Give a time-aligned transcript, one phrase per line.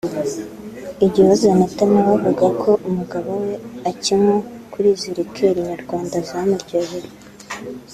[1.05, 3.53] Igihozo Anita na we avuga ko umugabo we
[3.89, 4.35] akinywa
[4.71, 7.09] kuri izi likeri Nyarwanda zamuryoheye